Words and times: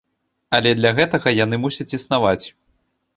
Але 0.59 0.69
для 0.79 0.91
гэтага 0.99 1.33
яны 1.43 1.59
мусяць 1.65 1.87
існаваць. 1.99 2.45